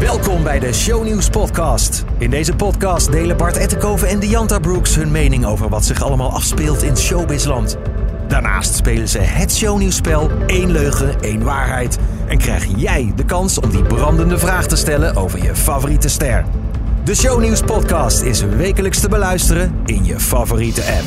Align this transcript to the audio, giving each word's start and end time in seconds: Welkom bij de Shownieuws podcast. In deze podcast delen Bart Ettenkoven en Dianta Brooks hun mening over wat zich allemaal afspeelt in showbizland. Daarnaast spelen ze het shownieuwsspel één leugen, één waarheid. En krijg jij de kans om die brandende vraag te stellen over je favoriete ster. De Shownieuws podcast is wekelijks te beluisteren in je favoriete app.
Welkom 0.00 0.42
bij 0.42 0.58
de 0.58 0.72
Shownieuws 0.72 1.28
podcast. 1.28 2.04
In 2.18 2.30
deze 2.30 2.54
podcast 2.54 3.12
delen 3.12 3.36
Bart 3.36 3.56
Ettenkoven 3.56 4.08
en 4.08 4.18
Dianta 4.18 4.58
Brooks 4.58 4.94
hun 4.94 5.10
mening 5.10 5.46
over 5.46 5.68
wat 5.68 5.84
zich 5.84 6.02
allemaal 6.02 6.32
afspeelt 6.32 6.82
in 6.82 6.96
showbizland. 6.96 7.76
Daarnaast 8.28 8.74
spelen 8.74 9.08
ze 9.08 9.18
het 9.18 9.54
shownieuwsspel 9.54 10.30
één 10.46 10.70
leugen, 10.70 11.20
één 11.20 11.44
waarheid. 11.44 11.98
En 12.28 12.38
krijg 12.38 12.66
jij 12.76 13.12
de 13.16 13.24
kans 13.24 13.58
om 13.58 13.70
die 13.70 13.82
brandende 13.82 14.38
vraag 14.38 14.66
te 14.66 14.76
stellen 14.76 15.16
over 15.16 15.42
je 15.42 15.54
favoriete 15.54 16.08
ster. 16.08 16.44
De 17.04 17.14
Shownieuws 17.14 17.60
podcast 17.60 18.22
is 18.22 18.42
wekelijks 18.42 19.00
te 19.00 19.08
beluisteren 19.08 19.80
in 19.84 20.04
je 20.04 20.20
favoriete 20.20 20.82
app. 20.82 21.04